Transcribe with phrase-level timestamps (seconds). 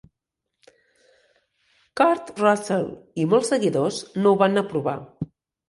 [2.01, 2.89] Kurt Russell
[3.21, 4.99] i molts seguidors no ho van aprovar.